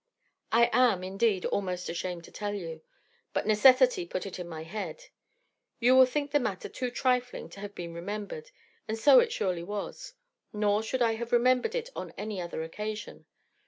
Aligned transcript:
I 0.51 0.71
am, 0.73 1.03
indeed, 1.03 1.45
almost 1.45 1.87
ashamed 1.87 2.23
to 2.23 2.31
tell 2.31 2.55
you; 2.55 2.81
but 3.33 3.45
necessity 3.45 4.03
put 4.03 4.25
it 4.25 4.39
in 4.39 4.49
my 4.49 4.63
head. 4.63 5.03
You 5.79 5.95
will 5.95 6.07
think 6.07 6.31
the 6.31 6.39
matter 6.39 6.69
too 6.69 6.89
trifling 6.89 7.49
to 7.51 7.59
have 7.59 7.75
been 7.75 7.93
remembered, 7.93 8.49
and 8.87 8.97
so 8.97 9.19
it 9.19 9.31
surely 9.31 9.61
was; 9.61 10.15
nor 10.51 10.81
should 10.81 11.03
I 11.03 11.11
have 11.17 11.31
remembered 11.31 11.75
it 11.75 11.91
on 11.95 12.15
any 12.17 12.41
other 12.41 12.63
occasion. 12.63 13.27